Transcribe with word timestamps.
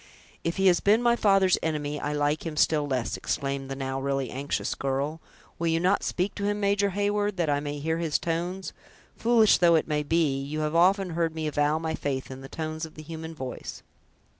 "If 0.43 0.57
he 0.57 0.65
has 0.65 0.79
been 0.79 1.03
my 1.03 1.15
father's 1.15 1.59
enemy, 1.61 1.99
I 1.99 2.11
like 2.11 2.43
him 2.43 2.57
still 2.57 2.87
less!" 2.87 3.15
exclaimed 3.15 3.69
the 3.69 3.75
now 3.75 4.01
really 4.01 4.31
anxious 4.31 4.73
girl. 4.73 5.21
"Will 5.59 5.67
you 5.67 5.79
not 5.79 6.01
speak 6.01 6.33
to 6.33 6.43
him, 6.43 6.59
Major 6.59 6.89
Heyward, 6.89 7.37
that 7.37 7.51
I 7.51 7.59
may 7.59 7.77
hear 7.77 7.99
his 7.99 8.17
tones? 8.17 8.73
Foolish 9.15 9.59
though 9.59 9.75
it 9.75 9.87
may 9.87 10.01
be, 10.01 10.41
you 10.41 10.61
have 10.61 10.73
often 10.73 11.11
heard 11.11 11.35
me 11.35 11.45
avow 11.45 11.77
my 11.77 11.93
faith 11.93 12.31
in 12.31 12.41
the 12.41 12.49
tones 12.49 12.83
of 12.83 12.95
the 12.95 13.03
human 13.03 13.35
voice!" 13.35 13.83